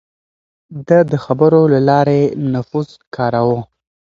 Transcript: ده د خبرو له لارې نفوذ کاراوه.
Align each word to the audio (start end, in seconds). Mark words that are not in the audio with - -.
ده 0.87 0.99
د 1.11 1.13
خبرو 1.23 1.61
له 1.73 1.79
لارې 1.89 2.21
نفوذ 2.53 2.89
کاراوه. 3.15 3.61